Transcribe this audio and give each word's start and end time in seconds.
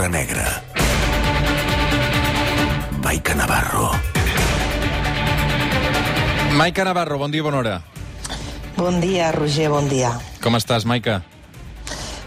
l'hora 0.00 0.08
negra. 0.08 0.62
Maica 3.02 3.34
Navarro. 3.34 3.90
Maica 6.56 6.84
Navarro, 6.84 7.18
bon 7.18 7.30
dia, 7.30 7.42
bona 7.42 7.58
hora. 7.58 7.82
Bon 8.76 9.00
dia, 9.00 9.30
Roger, 9.32 9.68
bon 9.68 9.88
dia. 9.92 10.14
Com 10.40 10.56
estàs, 10.56 10.86
Maica? 10.88 11.20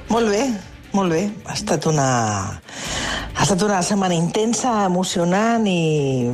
Molt 0.09 0.29
bé, 0.29 0.43
molt 0.93 1.09
bé. 1.09 1.23
Ha 1.49 1.57
estat 1.57 1.87
una, 1.89 2.09
ha 2.53 3.41
estat 3.41 3.65
una 3.65 3.81
setmana 3.81 4.13
intensa, 4.13 4.83
emocionant 4.85 5.65
i, 5.65 6.29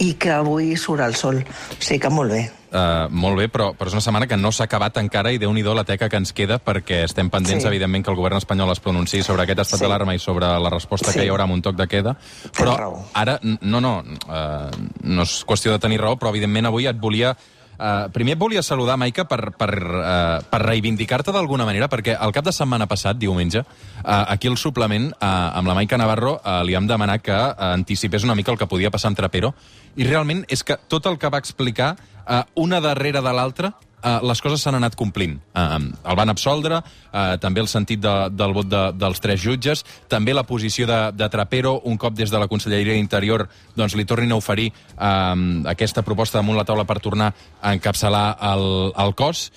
i 0.00 0.14
que 0.16 0.32
avui 0.40 0.72
surt 0.76 1.04
el 1.04 1.18
sol. 1.20 1.44
O 1.44 1.82
sigui 1.82 2.00
que 2.00 2.08
molt 2.08 2.32
bé. 2.32 2.46
Uh, 2.68 3.08
molt 3.08 3.38
bé, 3.38 3.46
però, 3.48 3.70
però 3.72 3.88
és 3.88 3.94
una 3.96 4.02
setmana 4.04 4.26
que 4.28 4.36
no 4.36 4.50
s'ha 4.52 4.66
acabat 4.68 4.98
encara 5.00 5.32
i 5.32 5.38
déu 5.40 5.52
nhi 5.56 5.62
la 5.62 5.84
teca 5.88 6.10
que 6.10 6.18
ens 6.20 6.34
queda 6.36 6.58
perquè 6.60 7.04
estem 7.04 7.30
pendents, 7.30 7.62
Sí. 7.62 7.68
evidentment, 7.68 8.04
que 8.04 8.10
el 8.10 8.16
govern 8.16 8.36
espanyol 8.36 8.70
es 8.72 8.80
pronunciï 8.80 9.22
sobre 9.22 9.42
aquest 9.42 9.60
estat 9.60 9.78
Sí. 9.78 9.84
d'alarma 9.84 10.14
i 10.14 10.18
sobre 10.18 10.46
la 10.46 10.70
resposta 10.70 11.10
Sí. 11.10 11.18
que 11.18 11.24
hi 11.24 11.30
haurà 11.30 11.44
amb 11.44 11.54
un 11.54 11.62
toc 11.62 11.76
de 11.76 11.86
queda. 11.86 12.16
Però 12.52 13.06
ara, 13.14 13.38
no, 13.42 13.80
no, 13.80 14.04
uh, 14.28 14.70
no 15.02 15.22
és 15.22 15.44
qüestió 15.46 15.72
de 15.72 15.78
tenir 15.78 15.98
raó, 15.98 16.18
però 16.18 16.28
evidentment 16.28 16.66
avui 16.66 16.86
et 16.86 16.96
volia... 16.98 17.36
Uh, 17.78 18.10
primer 18.10 18.32
et 18.32 18.38
volia 18.40 18.60
saludar, 18.60 18.96
Maica, 18.98 19.28
per, 19.28 19.52
per, 19.54 19.70
uh, 19.78 20.42
per 20.50 20.62
reivindicar-te 20.64 21.30
d'alguna 21.30 21.64
manera, 21.64 21.86
perquè 21.88 22.16
el 22.20 22.32
cap 22.32 22.44
de 22.44 22.50
setmana 22.50 22.88
passat, 22.88 23.16
diumenge, 23.16 23.60
uh, 23.60 24.24
aquí 24.26 24.48
al 24.48 24.56
suplement, 24.58 25.12
uh, 25.12 25.54
amb 25.54 25.68
la 25.68 25.74
Maica 25.74 25.96
Navarro, 25.96 26.40
uh, 26.42 26.64
li 26.66 26.74
hem 26.74 26.88
demanat 26.88 27.22
que 27.22 27.32
uh, 27.32 27.54
anticipés 27.70 28.24
una 28.24 28.34
mica 28.34 28.50
el 28.50 28.58
que 28.58 28.66
podia 28.66 28.90
passar 28.90 29.12
amb 29.12 29.16
Trapero, 29.16 29.54
i 29.94 30.02
realment 30.02 30.44
és 30.48 30.64
que 30.64 30.76
tot 30.88 31.06
el 31.06 31.18
que 31.18 31.30
va 31.30 31.38
explicar, 31.38 31.96
uh, 32.28 32.42
una 32.60 32.80
darrere 32.84 33.22
de 33.24 33.32
l'altra, 33.32 33.72
Uh, 33.98 34.20
les 34.22 34.38
coses 34.38 34.62
s'han 34.62 34.76
anat 34.78 34.94
complint. 34.94 35.32
Uh, 35.58 35.88
el 36.06 36.16
van 36.20 36.30
absoldre, 36.30 36.76
uh, 36.78 37.32
també 37.42 37.64
el 37.64 37.66
sentit 37.66 37.98
de, 37.98 38.12
del 38.30 38.52
vot 38.54 38.68
de, 38.70 38.82
dels 38.94 39.18
tres 39.18 39.40
jutges, 39.42 39.82
també 40.06 40.36
la 40.36 40.44
posició 40.46 40.86
de, 40.86 40.98
de 41.18 41.26
Trapero, 41.32 41.80
un 41.90 41.98
cop 41.98 42.14
des 42.14 42.30
de 42.30 42.38
la 42.38 42.46
Conselleria 42.46 42.94
d'Interior 42.94 43.48
doncs, 43.74 43.96
li 43.98 44.06
tornin 44.06 44.30
a 44.30 44.38
oferir 44.38 44.68
uh, 44.70 45.34
aquesta 45.74 46.06
proposta 46.06 46.38
damunt 46.38 46.60
la 46.60 46.66
taula 46.68 46.86
per 46.86 47.00
tornar 47.02 47.32
a 47.58 47.74
encapçalar 47.74 48.26
el, 48.52 48.68
el 48.94 49.14
cos. 49.18 49.48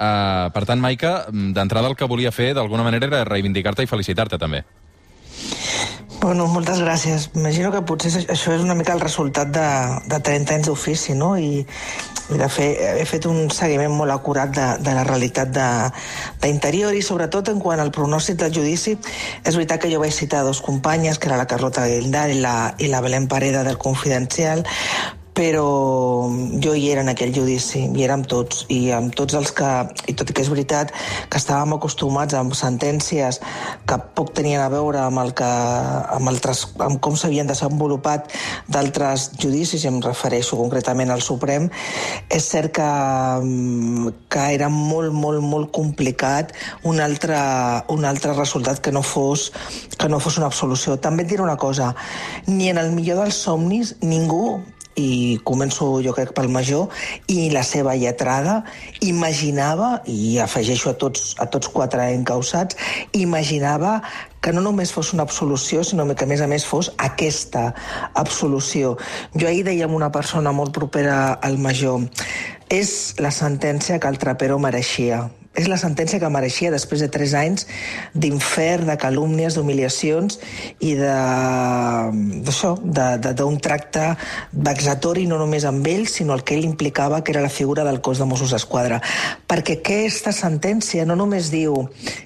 Uh, 0.00 0.48
per 0.54 0.64
tant, 0.64 0.80
Maica, 0.80 1.26
d'entrada 1.28 1.92
el 1.92 1.98
que 1.98 2.08
volia 2.08 2.32
fer 2.32 2.54
d'alguna 2.56 2.86
manera 2.88 3.10
era 3.10 3.26
reivindicar-te 3.28 3.84
i 3.84 3.90
felicitar-te 3.90 4.40
també. 4.40 4.64
Bueno, 6.20 6.46
moltes 6.52 6.80
gràcies. 6.84 7.30
Imagino 7.34 7.70
que 7.72 7.80
potser 7.80 8.10
això- 8.28 8.52
és 8.52 8.60
una 8.60 8.74
mica 8.74 8.92
el 8.92 9.00
resultat 9.00 9.48
de, 9.48 9.68
de 10.06 10.18
30 10.20 10.54
anys 10.54 10.66
d'ofici, 10.66 11.14
no? 11.14 11.38
I, 11.38 11.64
i 12.30 12.36
de 12.38 12.48
fer, 12.52 12.66
he 13.00 13.06
fet 13.08 13.24
un 13.26 13.48
seguiment 13.50 13.94
molt 13.96 14.12
acurat 14.12 14.52
de, 14.52 14.66
de 14.84 14.92
la 14.94 15.04
realitat 15.08 15.48
d'interior 16.42 16.92
i 16.94 17.00
sobretot 17.02 17.48
en 17.48 17.58
quant 17.64 17.80
al 17.80 17.90
pronòstic 17.90 18.36
del 18.36 18.52
judici. 18.52 18.98
És 19.44 19.56
veritat 19.56 19.80
que 19.80 19.90
jo 19.92 20.00
vaig 20.04 20.12
citar 20.12 20.44
dos 20.44 20.60
companyes, 20.60 21.18
que 21.18 21.26
era 21.32 21.40
la 21.40 21.48
Carlota 21.48 21.88
Guildar 21.88 22.28
i 22.30 22.38
la, 22.44 22.74
i 22.78 22.92
la 22.92 23.00
Belén 23.00 23.26
Pareda 23.26 23.64
del 23.64 23.78
Confidencial, 23.78 24.66
però 25.34 26.28
jo 26.62 26.74
hi 26.74 26.88
era 26.90 27.04
en 27.04 27.10
aquell 27.12 27.32
judici, 27.34 27.84
hi 27.94 28.04
érem 28.04 28.24
tots, 28.28 28.64
i 28.68 28.90
amb 28.94 29.14
tots 29.16 29.36
els 29.38 29.52
que, 29.56 29.68
i 30.10 30.14
tot 30.18 30.30
i 30.30 30.34
que 30.36 30.42
és 30.42 30.50
veritat 30.52 30.90
que 31.30 31.38
estàvem 31.38 31.76
acostumats 31.76 32.34
amb 32.36 32.56
sentències 32.58 33.40
que 33.88 33.98
poc 34.18 34.32
tenien 34.36 34.62
a 34.64 34.70
veure 34.72 35.00
amb, 35.04 35.20
el 35.22 35.32
que, 35.38 35.46
amb, 35.46 36.30
altres, 36.32 36.64
amb 36.82 37.00
com 37.04 37.16
s'havien 37.16 37.48
desenvolupat 37.48 38.32
d'altres 38.68 39.30
judicis, 39.40 39.84
i 39.84 39.90
em 39.90 40.00
refereixo 40.04 40.58
concretament 40.58 41.14
al 41.14 41.22
Suprem, 41.24 41.70
és 42.28 42.50
cert 42.50 42.74
que, 42.80 42.90
que 44.30 44.46
era 44.56 44.68
molt, 44.72 45.14
molt, 45.14 45.44
molt 45.44 45.70
complicat 45.74 46.52
un 46.90 47.00
altre, 47.00 47.38
un 47.94 48.04
altre 48.04 48.34
resultat 48.34 48.82
que 48.82 48.92
no 48.92 49.02
fos 49.06 49.50
que 50.00 50.08
no 50.08 50.18
fos 50.20 50.38
una 50.38 50.48
absolució. 50.48 50.96
També 50.96 51.24
et 51.24 51.30
diré 51.32 51.42
una 51.44 51.58
cosa, 51.60 51.94
ni 52.46 52.70
en 52.70 52.80
el 52.80 52.92
millor 52.96 53.20
dels 53.22 53.40
somnis 53.44 53.94
ningú 54.00 54.60
i 55.00 55.38
començo 55.44 55.88
jo 56.04 56.12
crec 56.16 56.34
pel 56.36 56.50
major, 56.52 56.88
i 57.32 57.48
la 57.54 57.64
seva 57.66 57.96
lletrada 57.96 58.60
imaginava, 59.06 60.02
i 60.04 60.38
afegeixo 60.42 60.92
a 60.92 60.98
tots, 61.00 61.34
a 61.40 61.48
tots 61.50 61.72
quatre 61.72 62.10
encausats, 62.14 62.76
imaginava 63.16 64.00
que 64.40 64.52
no 64.56 64.62
només 64.64 64.92
fos 64.92 65.12
una 65.16 65.24
absolució, 65.26 65.82
sinó 65.84 66.06
que 66.14 66.24
a 66.24 66.30
més 66.30 66.40
a 66.40 66.48
més 66.48 66.64
fos 66.64 66.92
aquesta 66.98 67.70
absolució. 68.14 68.96
Jo 69.36 69.48
ahir 69.48 69.66
deia 69.68 69.88
amb 69.88 69.96
una 69.96 70.12
persona 70.12 70.52
molt 70.52 70.72
propera 70.76 71.34
al 71.34 71.58
major, 71.58 72.06
és 72.70 73.14
la 73.18 73.32
sentència 73.34 74.00
que 74.00 74.08
el 74.08 74.18
Trapero 74.22 74.58
mereixia. 74.62 75.28
És 75.58 75.66
la 75.66 75.76
sentència 75.80 76.20
que 76.22 76.28
mereixia 76.30 76.70
després 76.70 77.00
de 77.02 77.08
tres 77.10 77.32
anys 77.34 77.64
d'infern, 78.14 78.86
de 78.86 78.94
calúmnies, 79.02 79.56
d'humiliacions 79.58 80.38
i 80.86 80.92
d'això, 80.94 82.76
d'un 82.78 83.58
tracte 83.58 84.12
vexatori 84.52 85.26
no 85.26 85.40
només 85.40 85.66
amb 85.66 85.88
ell, 85.90 86.06
sinó 86.06 86.36
el 86.38 86.44
que 86.46 86.54
ell 86.54 86.68
implicava, 86.68 87.24
que 87.26 87.34
era 87.34 87.42
la 87.42 87.50
figura 87.50 87.82
del 87.82 87.98
cos 87.98 88.22
de 88.22 88.28
Mossos 88.30 88.54
d'Esquadra. 88.54 89.00
Perquè 89.50 89.80
aquesta 89.80 90.30
sentència 90.30 91.02
no 91.04 91.18
només 91.18 91.50
diu 91.50 91.74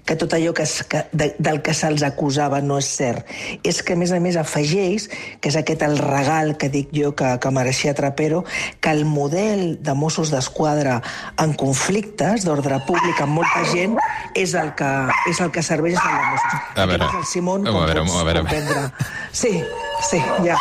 que 0.05 0.19
tot 0.21 0.37
allò 0.37 0.53
que, 0.53 0.69
es, 0.69 0.85
que 0.85 1.07
de, 1.17 1.33
del 1.41 1.63
que 1.65 1.73
se'ls 1.73 2.05
acusava 2.05 2.61
no 2.61 2.77
és 2.83 2.93
cert, 2.93 3.25
és 3.65 3.81
que 3.81 3.97
a 3.97 4.01
més 4.03 4.13
a 4.13 4.21
més 4.21 4.37
afegeix, 4.37 5.09
que 5.41 5.49
és 5.49 5.57
aquest 5.57 5.81
el 5.89 5.97
regal 5.97 6.59
que 6.61 6.69
dic 6.69 6.93
jo 6.93 7.15
que, 7.17 7.39
que 7.41 7.57
mereixia 7.57 7.97
Trapero, 7.97 8.45
que 8.85 8.93
el 8.93 9.09
model 9.09 9.81
de 9.81 9.97
Mossos 9.97 10.29
d'Esquadra 10.29 11.01
en 11.41 11.57
conflictes 11.57 12.45
d'ordre 12.45 12.85
públic 12.85 13.14
amb 13.23 13.33
molta 13.39 13.63
gent 13.71 13.97
és 14.35 14.55
el 14.55 14.75
que, 14.75 14.91
és 15.31 15.41
el 15.41 15.51
que 15.55 15.63
serveix 15.63 15.95
el 15.95 16.17
de 16.19 16.25
Mossos. 16.33 16.61
A 16.75 16.87
veure, 16.87 17.05
El 17.19 17.25
Simón, 17.25 17.67
a 17.67 17.71
veure, 17.71 18.01
a 18.01 18.25
veure. 18.25 18.41
comprendre. 18.41 18.91
Sí, 19.33 19.63
sí, 20.11 20.23
ja. 20.45 20.57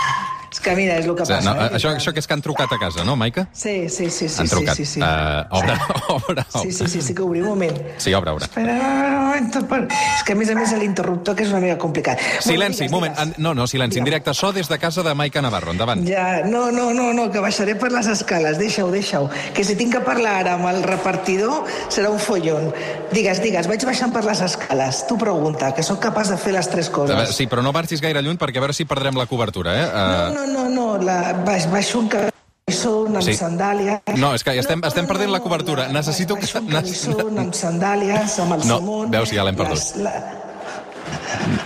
És 0.54 0.60
que 0.62 0.76
mira, 0.78 1.00
és 1.02 1.06
el 1.08 1.16
que 1.18 1.24
passa. 1.26 1.40
no, 1.42 1.54
eh? 1.66 1.70
això, 1.80 1.90
això 1.98 2.14
que 2.14 2.22
és 2.22 2.28
que 2.30 2.34
han 2.36 2.42
trucat 2.46 2.72
a 2.72 2.78
casa, 2.78 3.04
no, 3.04 3.16
Maica? 3.18 3.48
Sí, 3.52 3.90
sí, 3.90 4.10
sí, 4.12 4.30
sí, 4.30 4.42
han 4.42 4.48
sí, 4.48 4.54
trucat. 4.56 4.76
sí, 4.78 4.86
sí. 4.86 5.02
Uh, 5.02 5.42
obre, 5.50 5.74
obre, 6.14 6.22
obre. 6.30 6.46
Sí, 6.62 6.72
sí, 6.72 6.88
sí, 6.88 7.02
sí 7.02 7.16
que 7.18 7.24
obrim 7.26 7.44
un 7.48 7.50
moment. 7.58 7.80
Sí, 7.98 8.14
obre, 8.14 8.30
obre. 8.32 8.46
Espera, 8.46 8.74
un 8.78 9.24
moment, 9.26 9.68
per- 9.68 9.88
és 9.90 10.24
que 10.24 10.34
a 10.34 10.36
més 10.38 10.52
a 10.54 10.56
més 10.56 10.72
l'interruptor 10.78 11.36
que 11.36 11.44
és 11.48 11.50
una 11.50 11.60
mica 11.64 11.78
complicat. 11.82 12.20
Silenci, 12.40 12.88
Bueno, 12.88 13.08
digues, 13.10 13.18
moment. 13.18 13.38
No, 13.40 13.54
no, 13.58 13.66
silenci. 13.68 13.98
En 14.00 14.06
directe, 14.06 14.34
so 14.38 14.52
des 14.54 14.70
de 14.70 14.78
casa 14.78 15.02
de 15.04 15.16
Maica 15.16 15.42
Navarro. 15.42 15.72
Endavant. 15.74 16.06
Ja, 16.08 16.44
no, 16.46 16.70
no, 16.72 16.94
no, 16.94 17.12
no, 17.14 17.30
que 17.34 17.40
baixaré 17.42 17.74
per 17.76 17.92
les 17.92 18.06
escales, 18.14 18.60
deixa-ho, 18.62 18.92
deixa-ho. 18.94 19.30
Que 19.56 19.64
si 19.66 19.76
tinc 19.76 19.94
que 19.98 20.02
parlar 20.06 20.36
ara 20.44 20.54
amb 20.60 20.70
el 20.70 20.84
repartidor 20.86 21.66
serà 21.90 22.12
un 22.14 22.20
follon. 22.20 22.70
Digues, 23.12 23.42
digues, 23.42 23.68
vaig 23.68 23.84
baixant 23.90 24.14
per 24.14 24.24
les 24.26 24.42
escales. 24.46 25.02
Tu 25.10 25.18
pregunta, 25.18 25.74
que 25.74 25.82
sóc 25.84 26.00
capaç 26.04 26.30
de 26.30 26.38
fer 26.38 26.54
les 26.54 26.70
tres 26.70 26.90
coses. 26.94 27.34
Sí, 27.36 27.48
però 27.50 27.64
no 27.66 27.74
marxis 27.74 28.02
gaire 28.02 28.22
lluny 28.22 28.38
perquè 28.38 28.62
a 28.62 28.66
veure 28.68 28.74
si 28.78 28.86
perdrem 28.86 29.18
la 29.18 29.26
cobertura, 29.26 29.74
eh? 29.82 29.90
Uh, 29.90 30.12
No, 30.14 30.34
no, 30.34 30.43
no, 30.48 30.68
no, 30.70 30.98
la, 30.98 31.34
baix, 31.46 31.70
baixo 31.72 32.00
un 32.00 32.10
camisó 32.10 33.06
amb 33.08 33.22
Sí. 33.22 33.34
sandàlies. 33.36 34.02
No, 34.18 34.34
és 34.36 34.44
que 34.44 34.58
estem- 34.60 34.84
estem 34.86 35.08
perdent 35.08 35.32
la 35.32 35.40
cobertura. 35.40 35.88
la- 35.88 35.94
Necessito 35.94 36.36
que- 36.36 36.48
Baixo 36.62 37.18
un 37.28 37.40
amb 37.40 37.54
sandàlies, 37.54 38.40
amb 38.40 38.54
el 38.60 38.68
No, 38.68 38.78
Simón... 38.80 39.12
veus, 39.12 39.30
ja 39.32 39.44
l'hem 39.44 39.56
perdut. 39.56 39.96
La... 39.98 40.40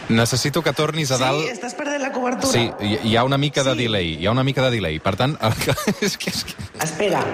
necessito 0.10 0.62
que 0.64 0.74
tornis 0.74 1.12
a 1.12 1.18
dalt... 1.18 1.44
Sí, 1.46 1.50
estàs 1.54 1.74
perdent 1.76 2.02
la 2.02 2.12
cobertura. 2.12 2.52
Sí, 2.52 2.72
hi, 2.82 3.00
hi 3.04 3.16
ha 3.16 3.24
una 3.24 3.38
mica 3.38 3.64
de 3.64 3.72
Sí. 3.74 3.78
delay. 3.84 4.18
Hi 4.22 4.26
ha 4.28 4.32
una 4.32 4.44
mica 4.44 4.62
de 4.64 4.72
delay. 4.72 5.00
Per 5.00 5.16
tant, 5.16 5.38
el 5.42 5.54
que, 5.56 5.72
és 6.06 6.18
que, 6.18 6.30
és 6.32 6.44
que... 6.44 6.54
Espera. 6.84 7.24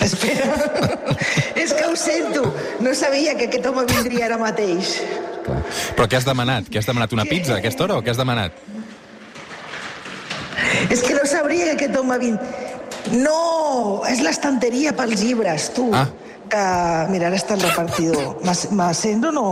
Espera. 0.00 0.52
És 1.56 1.72
que 1.72 1.84
ho 1.86 1.96
sento. 1.96 2.54
No 2.80 2.94
sabia 2.94 3.36
que 3.38 3.46
aquest 3.48 3.64
home 3.66 3.84
vindria 3.88 4.26
ara 4.26 4.36
mateix. 4.38 4.98
Però 5.44 6.08
què 6.08 6.18
has 6.20 6.26
demanat? 6.28 6.68
Què 6.70 6.80
has 6.80 6.88
demanat? 6.88 7.12
Una 7.16 7.26
pizza 7.28 7.56
a 7.56 7.60
aquesta 7.62 7.86
hora 7.86 7.98
o 8.00 8.04
què 8.04 8.14
has 8.14 8.20
demanat? 8.20 8.56
És 10.90 11.02
que 11.02 11.14
no 11.14 11.24
sabria 11.28 11.72
que 11.72 11.78
aquest 11.78 11.96
home 12.00 12.18
vint... 12.22 12.38
No, 13.12 14.00
és 14.08 14.22
l'estanteria 14.24 14.94
pels 14.96 15.20
llibres, 15.20 15.68
tu. 15.76 15.90
Ah. 15.92 16.06
Que, 16.48 16.62
mira, 17.10 17.28
ara 17.28 17.36
està 17.36 17.56
el 17.56 17.64
repartidor. 17.64 18.38
Me 18.78 18.86
sento 18.96 19.28
o 19.28 19.34
no? 19.34 19.48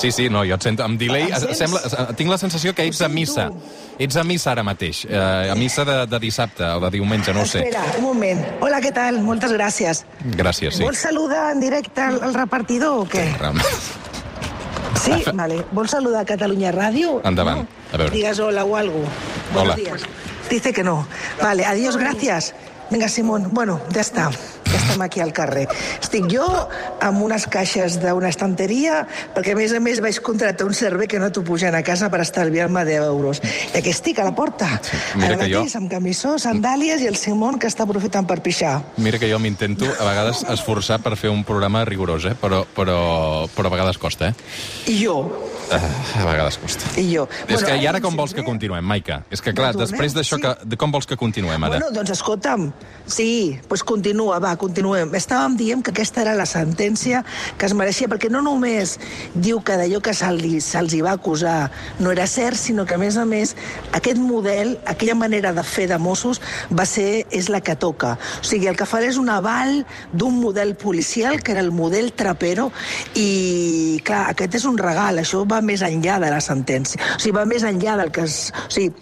Sí, 0.00 0.10
sí, 0.12 0.28
no, 0.32 0.42
jo 0.48 0.56
et 0.56 0.64
sento 0.64 0.84
amb 0.84 1.00
delay. 1.00 1.28
Em? 1.28 1.54
Sembla, 1.56 2.12
tinc 2.16 2.32
la 2.32 2.38
sensació 2.40 2.72
que 2.76 2.86
ets 2.88 3.00
a 3.04 3.08
missa. 3.12 3.50
Ets 4.00 4.16
a 4.16 4.24
missa 4.24 4.52
ara 4.54 4.64
mateix. 4.64 5.02
Eh, 5.08 5.52
a 5.52 5.56
missa 5.60 5.84
de, 5.88 5.96
de 6.08 6.20
dissabte 6.22 6.64
o 6.76 6.80
de 6.84 6.92
diumenge, 6.96 7.34
no 7.36 7.44
ho 7.44 7.48
sé. 7.48 7.66
Espera, 7.66 7.84
un 8.00 8.08
moment. 8.08 8.40
Hola, 8.64 8.80
què 8.84 8.92
tal? 8.96 9.20
Moltes 9.24 9.52
gràcies. 9.56 10.04
Gràcies, 10.36 10.80
sí. 10.80 10.84
Vols 10.84 11.04
saludar 11.04 11.50
en 11.54 11.60
directe 11.64 12.04
al, 12.04 12.20
al 12.24 12.36
repartidor 12.36 13.04
o 13.04 13.08
què? 13.08 13.26
Ram. 13.40 13.60
Sí, 15.00 15.12
vale. 15.34 15.64
¿Vols 15.72 15.90
saludar 15.90 16.22
a 16.22 16.24
Catalunya 16.24 16.72
Ràdio? 16.72 17.20
Endavant. 17.24 17.66
A 17.92 17.96
veure. 17.96 18.12
Digas 18.14 18.38
hola 18.38 18.64
o 18.64 18.76
algo. 18.76 19.00
Hola. 19.54 19.74
Buenos 19.74 19.76
días. 19.76 20.02
Dice 20.50 20.72
que 20.72 20.82
no. 20.84 21.06
Vale, 21.40 21.64
adiós, 21.64 21.96
gracias. 21.96 22.54
Venga, 22.90 23.08
Simón. 23.08 23.48
Bueno, 23.52 23.80
ya 23.90 24.00
está. 24.00 24.30
Estem 24.90 25.02
aquí 25.06 25.20
al 25.22 25.32
carrer. 25.32 25.66
Estic 26.02 26.26
jo 26.32 26.46
amb 27.00 27.22
unes 27.22 27.46
caixes 27.50 27.98
d'una 28.02 28.30
estanteria, 28.32 29.04
perquè 29.36 29.54
a 29.54 29.58
més 29.58 29.72
a 29.76 29.80
més 29.82 30.00
vaig 30.02 30.18
contractar 30.24 30.66
un 30.66 30.74
servei 30.74 31.06
que 31.10 31.20
no 31.22 31.30
t'ho 31.30 31.44
pugen 31.46 31.76
a 31.78 31.82
casa 31.86 32.10
per 32.10 32.20
estalviar-me 32.24 32.82
10 32.88 33.06
euros. 33.06 33.40
I 33.74 33.78
aquí 33.78 33.92
estic, 33.94 34.18
a 34.18 34.26
la 34.26 34.34
porta. 34.34 34.68
Mira 35.14 35.34
Ara 35.34 35.44
que 35.44 35.52
jo- 35.52 35.60
mateix, 35.62 35.76
amb 35.78 35.90
camissó, 35.92 36.36
sandàlies 36.42 37.04
i 37.04 37.06
el 37.10 37.16
Simón 37.16 37.58
que 37.58 37.70
està 37.70 37.86
aprofitant 37.86 38.26
per 38.26 38.40
pixar. 38.42 38.80
Mira 38.98 39.18
que 39.18 39.30
jo 39.30 39.38
m'intento 39.38 39.86
a 39.86 40.04
vegades 40.08 40.42
esforçar 40.50 41.00
per 41.02 41.16
fer 41.16 41.30
un 41.30 41.44
programa 41.44 41.84
rigorós, 41.84 42.24
eh? 42.26 42.34
però, 42.34 42.64
però, 42.74 43.46
però 43.54 43.70
a 43.70 43.76
vegades 43.76 43.98
costa, 43.98 44.28
eh? 44.32 44.34
I 44.90 44.98
jo, 45.04 45.20
Uh, 45.70 45.76
a 46.18 46.24
vegades 46.26 46.56
costa. 46.58 46.82
i 46.98 47.04
jo. 47.14 47.28
És 47.46 47.62
que 47.62 47.76
i 47.78 47.84
ara 47.86 48.00
com 48.00 48.10
doncs, 48.10 48.18
vols 48.18 48.32
que 48.34 48.42
continuem, 48.42 48.82
Maica? 48.82 49.20
És 49.30 49.38
que, 49.38 49.52
clar, 49.54 49.68
Retornem, 49.68 49.86
després 49.86 50.16
d'això, 50.16 50.34
sí. 50.34 50.42
que... 50.42 50.76
com 50.80 50.90
vols 50.90 51.06
que 51.06 51.14
continuem, 51.14 51.62
ara? 51.62 51.76
Bueno, 51.78 51.92
doncs 51.94 52.10
escolta'm, 52.10 52.72
sí, 53.06 53.54
doncs 53.68 53.84
continua, 53.86 54.40
va, 54.42 54.56
continuem. 54.80 55.12
Estàvem 55.14 55.56
dient 55.58 55.82
que 55.84 55.92
aquesta 55.92 56.22
era 56.22 56.34
la 56.34 56.46
sentència 56.48 57.22
que 57.58 57.66
es 57.68 57.74
mereixia, 57.76 58.08
perquè 58.08 58.30
no 58.32 58.40
només 58.40 58.96
diu 59.34 59.60
que 59.60 59.76
d'allò 59.76 60.00
que 60.00 60.14
se'ls 60.14 60.62
se 60.64 61.02
va 61.04 61.12
acusar 61.12 61.70
no 62.00 62.10
era 62.10 62.26
cert, 62.26 62.56
sinó 62.56 62.86
que, 62.86 62.94
a 62.94 62.98
més 62.98 63.16
a 63.16 63.24
més, 63.24 63.54
aquest 63.92 64.18
model, 64.18 64.78
aquella 64.86 65.14
manera 65.14 65.52
de 65.52 65.62
fer 65.62 65.86
de 65.88 65.98
Mossos, 65.98 66.40
va 66.72 66.86
ser, 66.86 67.26
és 67.30 67.48
la 67.48 67.60
que 67.60 67.76
toca. 67.76 68.16
O 68.40 68.44
sigui, 68.44 68.68
el 68.68 68.76
que 68.76 68.88
farà 68.88 69.08
és 69.08 69.18
un 69.20 69.28
aval 69.28 69.84
d'un 70.12 70.40
model 70.40 70.74
policial, 70.76 71.42
que 71.42 71.52
era 71.52 71.60
el 71.60 71.72
model 71.72 72.12
Trapero, 72.16 72.70
i, 73.14 74.00
clar, 74.04 74.30
aquest 74.32 74.56
és 74.60 74.66
un 74.68 74.78
regal, 74.80 75.20
això 75.20 75.44
va 75.48 75.60
més 75.60 75.84
enllà 75.84 76.18
de 76.22 76.32
la 76.32 76.40
sentència. 76.40 77.00
O 77.16 77.20
sigui, 77.20 77.36
va 77.36 77.44
més 77.44 77.66
enllà 77.68 77.98
del 78.00 78.14
que... 78.14 78.24
Es, 78.24 78.52
o 78.66 78.72
sigui, 78.72 78.94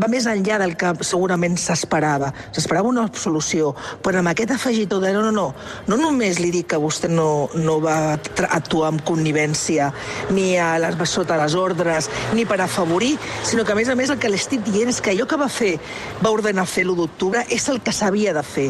va 0.00 0.08
més 0.08 0.26
enllà 0.30 0.60
del 0.62 0.76
que 0.80 0.94
segurament 1.04 1.58
s'esperava. 1.60 2.32
S'esperava 2.56 2.88
una 2.88 3.06
solució, 3.12 3.74
però 4.04 4.20
amb 4.22 4.32
aquest 4.32 4.56
afegitó 4.56 5.00
de 5.02 5.09
no, 5.12 5.22
no, 5.22 5.32
no, 5.32 5.46
no 5.86 5.96
només 6.00 6.40
li 6.40 6.50
dic 6.54 6.68
que 6.72 6.78
vostè 6.80 7.08
no, 7.10 7.48
no 7.54 7.78
va 7.82 8.16
actuar 8.48 8.90
amb 8.90 9.04
connivència 9.06 9.90
ni 10.30 10.56
a 10.60 10.72
les, 10.82 10.98
sota 11.10 11.38
les 11.40 11.54
ordres, 11.58 12.10
ni 12.36 12.46
per 12.46 12.60
afavorir, 12.60 13.16
sinó 13.46 13.64
que, 13.64 13.72
a 13.72 13.78
més 13.78 13.88
a 13.88 13.96
més, 13.98 14.10
el 14.10 14.18
que 14.22 14.30
l'estic 14.30 14.62
dient 14.66 14.90
és 14.92 15.00
que 15.00 15.14
allò 15.14 15.26
que 15.30 15.38
va 15.40 15.48
fer, 15.50 15.74
va 16.22 16.32
ordenar 16.34 16.66
fer 16.70 16.84
l'1 16.86 16.96
d'octubre, 17.00 17.44
és 17.50 17.68
el 17.72 17.80
que 17.84 17.94
s'havia 17.94 18.34
de 18.36 18.44
fer, 18.46 18.68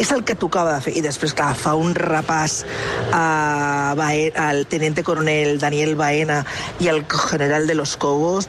és 0.00 0.12
el 0.12 0.24
que 0.24 0.36
tocava 0.38 0.76
de 0.76 0.80
fer. 0.86 0.96
I 0.98 1.04
després, 1.04 1.34
clar, 1.36 1.52
fa 1.58 1.74
un 1.78 1.94
repàs 1.94 2.62
a 3.12 3.94
Bae- 3.98 4.32
al 4.36 4.66
teniente 4.66 5.04
coronel 5.04 5.58
Daniel 5.60 5.96
Baena 5.96 6.42
i 6.80 6.88
al 6.88 7.04
general 7.08 7.66
de 7.66 7.74
los 7.74 7.96
Cobos, 7.96 8.48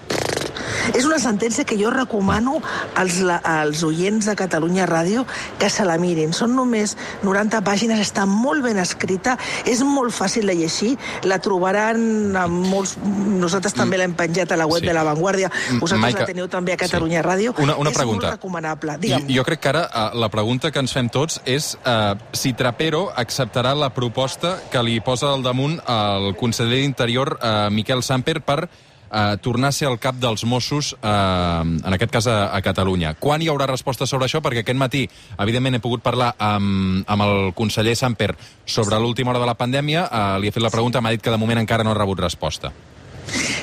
és 0.94 1.06
una 1.06 1.20
sentència 1.20 1.64
que 1.66 1.78
jo 1.80 1.90
recomano 1.94 2.60
als, 2.96 3.22
als 3.44 3.84
oients 3.88 4.26
de 4.28 4.36
Catalunya 4.36 4.86
Ràdio 4.90 5.26
que 5.60 5.70
se 5.70 5.86
la 5.88 5.98
mirin. 5.98 6.34
Són 6.34 6.56
només 6.56 6.96
90 7.24 7.62
pàgines, 7.66 8.00
està 8.04 8.26
molt 8.30 8.64
ben 8.66 8.78
escrita, 8.82 9.38
és 9.66 9.82
molt 9.88 10.14
fàcil 10.14 10.48
de 10.50 10.56
llegir, 10.60 10.96
la 11.24 11.40
trobaran 11.40 12.36
amb 12.38 12.68
molts... 12.72 12.98
Nosaltres 13.04 13.74
també 13.76 13.98
l'hem 14.00 14.14
penjat 14.18 14.52
a 14.52 14.58
la 14.60 14.66
web 14.68 14.82
Sí. 14.84 14.88
de 14.90 14.94
La 14.94 15.04
Vanguardia, 15.04 15.50
vosaltres 15.80 16.00
Maica, 16.02 16.20
la 16.26 16.26
teniu 16.26 16.48
també 16.52 16.74
a 16.74 16.78
Catalunya 16.78 17.22
Ràdio. 17.24 17.54
Una, 17.64 17.76
una 17.80 17.92
és 17.92 17.96
pregunta. 17.98 18.26
molt 18.28 18.36
recomanable. 18.38 18.94
Jo, 18.98 19.00
Digue'm. 19.06 19.30
jo 19.38 19.44
crec 19.48 19.60
que 19.64 19.70
ara 19.70 19.84
uh, 19.88 20.18
la 20.20 20.30
pregunta 20.34 20.72
que 20.72 20.80
ens 20.84 20.92
fem 20.92 21.08
tots 21.14 21.40
és 21.46 21.78
uh, 21.86 22.18
si 22.36 22.52
Trapero 22.54 23.06
acceptarà 23.16 23.74
la 23.78 23.92
proposta 23.94 24.58
que 24.72 24.82
li 24.84 25.00
posa 25.00 25.32
al 25.34 25.44
damunt 25.46 25.80
el 25.88 26.34
conseller 26.36 26.82
d'Interior, 26.82 27.38
uh, 27.40 27.70
Miquel 27.72 28.04
Samper, 28.04 28.42
per 28.42 28.68
uh, 29.14 29.38
tornar 29.38 29.70
a 29.70 29.76
ser 29.76 29.88
el 29.92 30.00
cap 30.02 30.18
dels 30.20 30.44
Mossos, 30.50 30.94
uh, 30.98 31.62
en 31.62 31.96
aquest 31.96 32.12
cas 32.12 32.28
a, 32.28 32.38
a 32.52 32.62
Catalunya. 32.66 33.14
Quan 33.22 33.42
hi 33.42 33.52
haurà 33.54 33.70
resposta 33.70 34.08
sobre 34.10 34.28
això? 34.28 34.42
Perquè 34.44 34.66
aquest 34.66 34.80
matí, 34.80 35.06
evidentment, 35.38 35.78
he 35.78 35.84
pogut 35.84 36.04
parlar 36.04 36.34
amb, 36.42 37.06
amb 37.08 37.28
el 37.28 37.54
conseller 37.56 37.96
Samper 38.00 38.34
sobre 38.66 39.00
l'última 39.00 39.32
hora 39.32 39.44
de 39.44 39.52
la 39.52 39.60
pandèmia. 39.60 40.08
Uh, 40.10 40.42
li 40.42 40.50
he 40.50 40.56
fet 40.56 40.66
la 40.66 40.74
pregunta, 40.74 41.02
m'ha 41.02 41.14
dit 41.14 41.24
que 41.24 41.34
de 41.34 41.40
moment 41.40 41.62
encara 41.62 41.86
no 41.86 41.94
ha 41.94 42.02
rebut 42.02 42.26
resposta. 42.26 42.74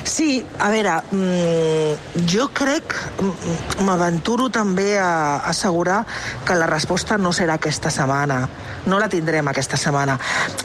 Sí, 0.03 0.45
a 0.59 0.69
veure, 0.69 1.01
mm, 1.11 2.25
jo 2.27 2.49
crec, 2.53 2.95
mm, 3.21 3.83
m'aventuro 3.85 4.49
també 4.49 4.97
a 4.97 5.37
assegurar 5.45 6.05
que 6.45 6.55
la 6.55 6.65
resposta 6.65 7.17
no 7.17 7.31
serà 7.31 7.53
aquesta 7.53 7.91
setmana. 7.91 8.49
No 8.85 8.97
la 8.97 9.07
tindrem 9.09 9.47
aquesta 9.47 9.77
setmana. 9.77 10.19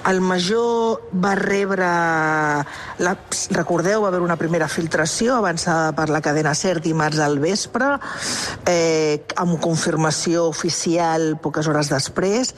El 0.09 0.21
major 0.21 1.03
va 1.13 1.35
rebre... 1.35 1.87
La, 2.99 3.13
recordeu, 3.51 4.03
va 4.03 4.09
haver 4.09 4.23
una 4.25 4.39
primera 4.41 4.69
filtració 4.69 5.37
avançada 5.37 5.93
per 5.93 6.09
la 6.09 6.23
cadena 6.25 6.55
CERT 6.55 6.83
dimarts 6.87 7.19
al 7.21 7.39
vespre, 7.39 7.99
eh, 8.65 9.23
amb 9.37 9.61
confirmació 9.61 10.47
oficial 10.49 11.37
poques 11.43 11.69
hores 11.69 11.91
després. 11.93 12.55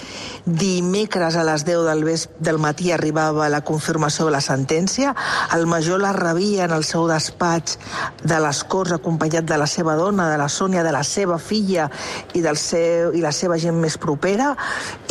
Dimecres 0.47 1.35
a 1.35 1.43
les 1.43 1.65
10 1.67 1.85
del, 1.89 2.05
ves, 2.05 2.29
del 2.39 2.59
matí 2.63 2.93
arribava 2.93 3.49
la 3.49 3.65
confirmació 3.67 4.29
de 4.29 4.37
la 4.37 4.43
sentència. 4.45 5.15
El 5.57 5.67
major 5.67 5.99
la 5.99 6.13
rebia 6.13 6.68
en 6.69 6.77
el 6.77 6.85
seu 6.85 7.09
despatx 7.09 7.79
de 8.23 8.39
les 8.45 8.63
Corts 8.69 8.95
acompanyat 8.99 9.49
de 9.49 9.59
la 9.61 9.67
seva 9.67 9.97
dona, 9.99 10.29
de 10.31 10.39
la 10.41 10.49
Sònia, 10.53 10.85
de 10.85 10.93
la 10.95 11.03
seva 11.07 11.39
filla 11.41 11.89
i, 12.35 12.43
del 12.45 12.61
seu, 12.61 13.15
i 13.17 13.25
la 13.25 13.33
seva 13.33 13.59
gent 13.61 13.79
més 13.81 13.99
propera 14.01 14.53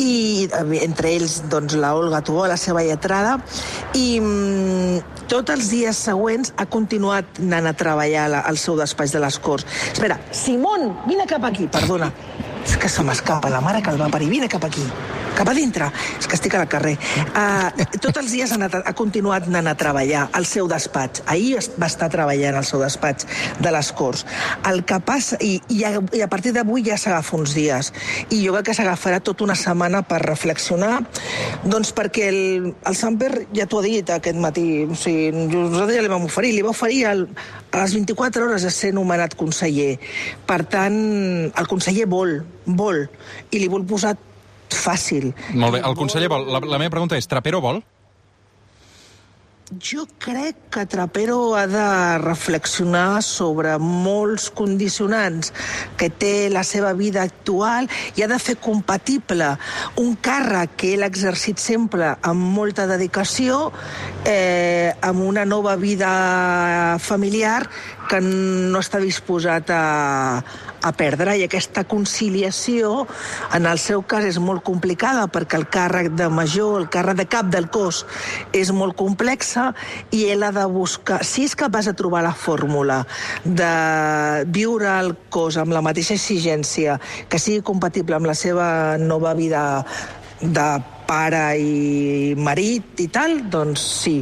i 0.01 0.48
eh, 0.48 0.63
entre 0.86 1.12
ells 1.18 1.42
doncs, 1.51 1.75
la 1.81 1.95
Olga 1.98 2.21
Tubó, 2.21 2.45
la 2.48 2.59
seva 2.62 2.86
lletrada 2.86 3.38
i 3.98 4.19
mm, 4.21 5.25
tots 5.27 5.51
els 5.51 5.71
dies 5.74 5.98
següents 6.07 6.54
ha 6.56 6.68
continuat 6.71 7.42
anant 7.44 7.68
a 7.68 7.75
treballar 7.77 8.27
la, 8.31 8.44
al 8.48 8.59
seu 8.62 8.77
despatx 8.80 9.15
de 9.18 9.24
les 9.24 9.39
Corts. 9.44 9.68
Espera, 9.92 10.19
Simón, 10.31 10.94
vine 11.07 11.27
cap 11.27 11.44
aquí, 11.50 11.68
perdona. 11.71 12.12
És 12.68 12.75
que 12.80 12.89
se 12.92 13.04
m'escapa 13.04 13.51
la 13.51 13.62
mare 13.63 13.81
que 13.83 13.92
el 13.94 14.00
va 14.00 14.12
parir. 14.12 14.27
Vine 14.31 14.50
cap 14.51 14.63
aquí, 14.68 14.83
cap 15.37 15.51
a 15.51 15.55
dintre. 15.57 15.89
És 16.17 16.27
que 16.27 16.37
estic 16.37 16.55
al 16.57 16.67
carrer. 16.71 16.95
Uh, 17.29 17.69
tots 18.01 18.17
els 18.23 18.33
dies 18.33 18.51
ha, 18.51 18.57
anat, 18.57 18.79
ha 18.81 18.95
continuat 18.97 19.47
anant 19.51 19.69
a 19.69 19.75
treballar 19.77 20.27
al 20.37 20.47
seu 20.49 20.69
despatx. 20.69 21.23
Ahir 21.29 21.61
va 21.77 21.89
estar 21.89 22.09
treballant 22.13 22.57
al 22.57 22.65
seu 22.67 22.81
despatx 22.81 23.27
de 23.61 23.73
les 23.73 23.91
Corts. 23.97 24.25
El 24.69 24.83
que 24.87 24.99
passa... 25.05 25.39
I, 25.43 25.57
i, 25.73 25.83
a, 25.85 25.93
i 26.17 26.23
a 26.25 26.29
partir 26.31 26.53
d'avui 26.55 26.83
ja 26.87 26.97
s'agafa 26.99 27.37
uns 27.37 27.53
dies. 27.57 27.91
I 28.33 28.41
jo 28.43 28.55
crec 28.55 28.71
que 28.71 28.77
s'agafarà 28.77 29.21
tota 29.23 29.45
una 29.45 29.55
setmana 29.57 30.03
per 30.07 30.19
reflexionar, 30.25 30.99
doncs 31.65 31.93
perquè 31.95 32.27
el, 32.31 32.41
el 32.73 32.97
Samper 32.97 33.31
ja 33.55 33.67
t'ho 33.69 33.81
ha 33.81 33.85
dit 33.85 34.13
aquest 34.17 34.41
matí. 34.41 34.67
O 34.87 34.97
sigui, 34.97 35.29
nosaltres 35.35 35.97
ja 35.97 36.05
li 36.05 36.11
vam 36.11 36.27
oferir. 36.27 36.53
Li 36.57 36.65
va 36.65 36.73
oferir 36.73 37.03
el, 37.11 37.25
a 37.71 37.83
les 37.83 37.95
24 37.97 38.47
hores 38.47 38.65
de 38.65 38.73
ser 38.73 38.93
nomenat 38.97 39.37
conseller. 39.39 39.97
Per 40.49 40.61
tant, 40.71 40.97
el 41.47 41.69
conseller 41.69 42.07
vol, 42.09 42.39
vol, 42.65 43.05
i 43.51 43.61
li 43.61 43.69
vol 43.71 43.85
posar 43.87 44.15
fàcil. 44.75 45.33
Molt 45.53 45.77
bé, 45.77 45.83
el 45.85 45.95
conseller 45.99 46.31
vol... 46.31 46.47
La, 46.51 46.63
la 46.63 46.81
meva 46.81 46.93
pregunta 46.97 47.19
és, 47.19 47.29
Trapero 47.29 47.61
vol? 47.63 47.83
Jo 49.67 50.05
crec 50.17 50.55
que 50.71 50.85
Trapero 50.87 51.57
ha 51.59 51.65
de 51.67 52.17
reflexionar 52.23 53.19
sobre 53.21 53.73
molts 53.83 54.45
condicionants 54.55 55.51
que 55.99 56.07
té 56.07 56.47
la 56.47 56.63
seva 56.63 56.93
vida 56.95 57.25
actual 57.27 57.89
i 58.15 58.23
ha 58.23 58.29
de 58.31 58.37
fer 58.39 58.55
compatible 58.63 59.49
un 59.99 60.15
càrrec 60.23 60.77
que 60.79 60.93
ell 60.95 61.03
ha 61.03 61.11
exercit 61.11 61.59
sempre 61.59 62.13
amb 62.23 62.47
molta 62.56 62.85
dedicació 62.87 63.73
eh, 64.23 64.95
amb 65.03 65.27
una 65.27 65.44
nova 65.44 65.75
vida 65.75 66.95
familiar 67.03 67.65
que 68.07 68.23
no 68.23 68.80
està 68.80 69.03
disposat 69.03 69.68
a, 69.75 69.83
a 70.81 70.91
perdre 70.97 71.37
i 71.37 71.45
aquesta 71.45 71.83
conciliació 71.89 73.05
en 73.55 73.67
el 73.69 73.79
seu 73.81 74.03
cas 74.07 74.25
és 74.27 74.39
molt 74.41 74.63
complicada 74.67 75.27
perquè 75.31 75.59
el 75.59 75.67
càrrec 75.73 76.11
de 76.17 76.29
major, 76.33 76.77
el 76.81 76.89
càrrec 76.93 77.21
de 77.21 77.27
cap 77.29 77.51
del 77.53 77.69
cos 77.73 78.03
és 78.55 78.71
molt 78.75 78.97
complexa 78.99 79.71
i 80.11 80.27
ell 80.31 80.45
ha 80.45 80.51
de 80.55 80.65
buscar, 80.71 81.23
si 81.25 81.47
és 81.47 81.55
capaç 81.57 81.91
de 81.91 81.95
trobar 81.97 82.23
la 82.25 82.35
fórmula 82.35 83.03
de 83.43 83.71
viure 84.53 84.91
el 84.99 85.15
cos 85.33 85.57
amb 85.57 85.73
la 85.75 85.83
mateixa 85.85 86.17
exigència 86.17 86.99
que 87.29 87.41
sigui 87.41 87.63
compatible 87.65 88.17
amb 88.17 88.29
la 88.29 88.37
seva 88.37 88.69
nova 89.01 89.33
vida 89.37 89.63
de 90.41 90.69
pare 91.07 91.42
i 91.57 92.35
marit 92.37 92.99
i 93.02 93.07
tal, 93.14 93.40
doncs 93.49 93.81
sí. 94.04 94.18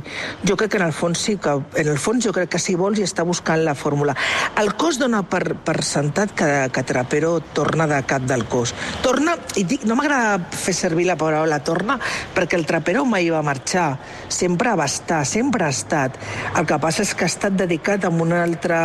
Jo 0.45 0.55
crec 0.55 0.75
que 0.75 0.79
en 0.79 0.85
el 0.87 0.93
fons 0.93 1.19
sí 1.27 1.35
que, 1.41 1.55
en 1.81 1.89
el 1.89 1.97
fons 2.01 2.23
jo 2.23 2.33
crec 2.35 2.51
que 2.53 2.61
si 2.61 2.77
vols 2.79 3.01
i 3.01 3.05
està 3.07 3.25
buscant 3.27 3.63
la 3.65 3.75
fórmula. 3.75 4.15
El 4.61 4.75
cos 4.79 4.99
dona 5.01 5.23
per, 5.27 5.57
per 5.65 5.79
sentat 5.83 6.35
que, 6.37 6.49
que 6.71 6.85
Trapero 6.85 7.39
torna 7.57 7.87
de 7.89 8.01
cap 8.07 8.27
del 8.29 8.45
cos. 8.51 8.75
Torna, 9.03 9.35
i 9.59 9.65
dic, 9.67 9.85
no 9.89 9.97
m'agrada 9.97 10.37
fer 10.53 10.75
servir 10.77 11.07
la 11.09 11.17
paraula 11.19 11.59
torna, 11.65 11.97
perquè 12.35 12.59
el 12.59 12.67
Trapero 12.69 13.05
mai 13.09 13.29
va 13.33 13.43
marxar. 13.45 13.89
Sempre 14.29 14.75
va 14.77 14.87
estar, 14.89 15.23
sempre 15.25 15.65
ha 15.65 15.73
estat. 15.73 16.19
El 16.55 16.69
que 16.69 16.79
passa 16.81 17.03
és 17.03 17.15
que 17.17 17.25
ha 17.25 17.31
estat 17.31 17.57
dedicat 17.57 18.05
amb 18.05 18.21
una 18.21 18.43
altra 18.45 18.79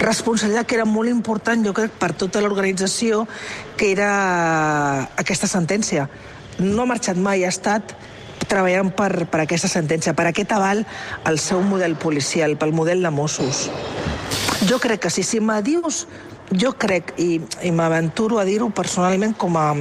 responsabilitat 0.00 0.66
que 0.66 0.80
era 0.80 0.88
molt 0.88 1.12
important, 1.12 1.64
jo 1.66 1.76
crec, 1.76 1.92
per 2.00 2.14
tota 2.16 2.40
l'organització, 2.42 3.26
que 3.76 3.92
era 3.92 4.12
aquesta 5.20 5.50
sentència 5.50 6.08
no 6.58 6.82
ha 6.82 6.90
marxat 6.92 7.16
mai, 7.16 7.44
ha 7.44 7.52
estat 7.52 7.94
treballant 8.48 8.90
per, 8.96 9.26
per 9.30 9.44
aquesta 9.44 9.70
sentència, 9.70 10.16
per 10.18 10.26
aquest 10.28 10.52
aval 10.52 10.84
al 11.24 11.38
seu 11.38 11.62
model 11.62 11.96
policial, 11.96 12.56
pel 12.58 12.74
model 12.76 13.02
de 13.02 13.14
Mossos. 13.14 13.68
Jo 14.68 14.78
crec 14.82 15.06
que 15.06 15.10
sí, 15.10 15.22
si 15.26 15.40
me 15.40 15.60
dius, 15.62 16.06
jo 16.58 16.72
crec, 16.78 17.14
i, 17.18 17.40
i 17.64 17.70
m'aventuro 17.72 18.38
a 18.38 18.44
dir-ho 18.44 18.68
personalment 18.74 19.34
com 19.38 19.56
a, 19.56 19.72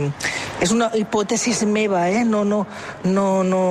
és 0.63 0.71
una 0.73 0.89
hipòtesi 0.95 1.53
meva, 1.67 2.05
eh? 2.09 2.23
no, 2.23 2.43
no, 2.45 2.61
no, 3.03 3.25
no, 3.43 3.61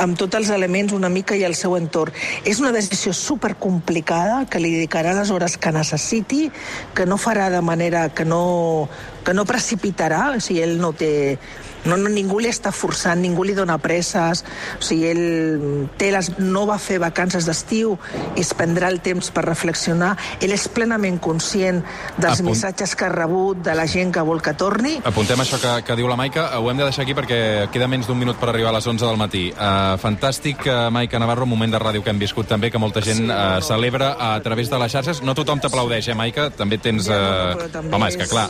amb 0.00 0.18
tots 0.18 0.38
els 0.40 0.50
elements 0.54 0.94
una 0.96 1.10
mica 1.12 1.36
i 1.36 1.44
el 1.46 1.54
seu 1.54 1.76
entorn. 1.78 2.16
És 2.44 2.60
una 2.60 2.72
decisió 2.72 3.12
supercomplicada 3.16 4.44
que 4.50 4.62
li 4.62 4.74
dedicarà 4.74 5.14
les 5.16 5.30
hores 5.30 5.56
que 5.56 5.72
necessiti, 5.76 6.48
que 6.94 7.06
no 7.06 7.20
farà 7.20 7.50
de 7.52 7.62
manera 7.62 8.08
que 8.08 8.24
no, 8.24 8.88
que 9.24 9.34
no 9.36 9.46
precipitarà, 9.46 10.30
o 10.36 10.40
sigui, 10.40 10.64
ell 10.64 10.78
no 10.80 10.92
té 10.96 11.38
no, 11.84 11.96
no, 11.96 12.08
ningú 12.12 12.38
li 12.40 12.48
està 12.50 12.72
forçant, 12.72 13.20
ningú 13.20 13.44
li 13.44 13.54
dona 13.54 13.78
presses, 13.78 14.44
o 14.78 14.82
sigui, 14.84 15.06
ell 15.10 15.86
té 16.00 16.10
les, 16.12 16.30
no 16.38 16.66
va 16.68 16.78
fer 16.78 16.98
vacances 17.02 17.46
d'estiu 17.48 17.96
i 18.36 18.40
es 18.44 18.52
prendrà 18.54 18.88
el 18.92 19.00
temps 19.00 19.30
per 19.34 19.44
reflexionar. 19.46 20.16
Ell 20.40 20.52
és 20.52 20.66
plenament 20.68 21.18
conscient 21.22 21.82
dels 22.18 22.40
Apunt. 22.40 22.50
missatges 22.50 22.94
que 22.96 23.04
ha 23.06 23.12
rebut, 23.12 23.62
de 23.64 23.74
la 23.74 23.86
gent 23.86 24.12
que 24.14 24.20
vol 24.26 24.42
que 24.42 24.54
torni. 24.54 24.98
Apuntem 25.04 25.40
això 25.40 25.58
que, 25.60 25.74
que 25.86 25.96
diu 25.96 26.08
la 26.08 26.16
Maica. 26.16 26.48
Ho 26.60 26.70
hem 26.70 26.76
de 26.80 26.84
deixar 26.84 27.04
aquí 27.04 27.14
perquè 27.16 27.68
queda 27.72 27.88
menys 27.88 28.06
d'un 28.08 28.18
minut 28.18 28.36
per 28.40 28.48
arribar 28.50 28.70
a 28.70 28.76
les 28.78 28.86
11 28.86 29.04
del 29.06 29.16
matí. 29.20 29.44
Uh, 29.52 29.96
fantàstic, 30.00 30.64
uh, 30.66 30.90
Maica 30.92 31.18
Navarro, 31.18 31.44
un 31.44 31.50
moment 31.54 31.72
de 31.72 31.78
ràdio 31.80 32.02
que 32.04 32.10
hem 32.10 32.18
viscut 32.20 32.46
també, 32.48 32.70
que 32.70 32.78
molta 32.78 33.00
gent 33.00 33.18
Sí, 33.20 33.24
uh, 33.24 33.28
no, 33.28 33.38
no. 33.56 33.60
celebra 33.64 34.14
a 34.18 34.40
través 34.42 34.70
de 34.70 34.78
les 34.78 34.92
xarxes. 34.92 35.22
No 35.22 35.34
tothom 35.34 35.60
t'aplaudeix, 35.60 36.08
eh, 36.08 36.14
Maica? 36.14 36.48
També 36.50 36.78
tens... 36.78 37.06
Ja, 37.08 37.18
Uh... 37.20 37.56
però 37.56 37.66
també 37.72 37.94
Home, 37.96 38.06
és 38.08 38.16
que 38.16 38.26
clar... 38.30 38.46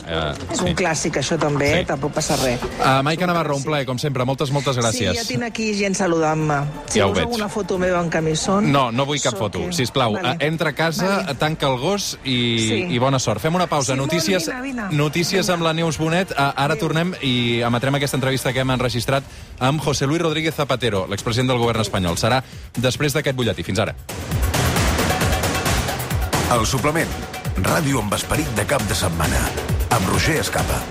És 0.53 0.61
un 0.63 0.73
clàssic, 0.77 1.17
això 1.19 1.37
també, 1.39 1.67
Sí. 1.71 1.79
eh? 1.81 1.85
tampoc 1.89 2.13
passa 2.15 2.35
res. 2.41 2.61
Uh, 2.79 3.01
Maica 3.03 3.20
Navarro, 3.27 3.55
un 3.55 3.63
plaer, 3.63 3.85
com 3.85 3.97
sempre. 3.97 4.25
Moltes, 4.25 4.51
moltes 4.51 4.77
gràcies. 4.77 5.11
Sí, 5.11 5.17
ja 5.17 5.23
tinc 5.27 5.43
aquí 5.43 5.73
gent 5.77 5.95
saludant-me. 5.95 6.61
Si 6.87 6.99
Ja 6.99 7.07
ho 7.07 7.13
veig. 7.13 7.25
alguna 7.25 7.47
foto 7.49 7.77
meva 7.77 7.99
en 8.01 8.09
camisón... 8.09 8.71
No, 8.71 8.91
no 8.91 9.05
vull 9.05 9.21
cap 9.21 9.37
foto. 9.37 9.59
eh? 9.59 9.73
Si 9.73 9.85
plau, 9.87 10.13
Vale. 10.13 10.29
vale. 10.37 10.45
entra 10.47 10.69
a 10.69 10.73
casa, 10.73 11.07
Vale. 11.23 11.35
tanca 11.35 11.67
el 11.67 11.77
gos 11.79 12.17
i, 12.23 12.37
Sí. 12.59 12.85
i 12.95 12.97
bona 12.99 13.19
sort. 13.19 13.41
Fem 13.41 13.53
una 13.55 13.67
pausa. 13.67 13.93
Sí, 13.93 13.97
notícies 13.99 14.47
vine, 14.47 14.61
vine. 14.61 14.83
notícies 14.91 15.49
amb 15.49 15.63
la 15.63 15.73
Neus 15.73 15.97
Bonet. 15.97 16.31
Ara 16.37 16.53
Adéu. 16.73 16.77
tornem 16.79 17.13
i 17.21 17.61
emetrem 17.61 17.95
aquesta 17.95 18.17
entrevista 18.17 18.53
que 18.53 18.59
hem 18.59 18.71
enregistrat 18.71 19.23
amb 19.59 19.81
José 19.81 20.05
Luis 20.07 20.21
Rodríguez 20.21 20.55
Zapatero, 20.55 21.07
l'expresident 21.07 21.49
del 21.49 21.57
govern 21.59 21.81
espanyol. 21.81 22.17
Serà 22.17 22.43
després 22.77 23.13
d'aquest 23.13 23.35
butlletí. 23.35 23.63
Fins 23.63 23.79
ara. 23.79 23.95
El 26.53 26.65
suplement. 26.65 27.07
Ràdio 27.63 27.99
amb 28.01 28.13
esperit 28.13 28.47
de 28.55 28.65
cap 28.65 28.81
de 28.89 28.95
setmana. 28.95 29.39
Amb 29.91 30.07
Roger 30.09 30.39
Escapa. 30.41 30.81